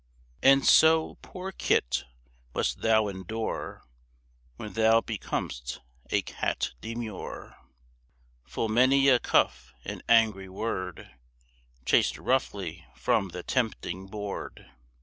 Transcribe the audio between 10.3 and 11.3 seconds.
word,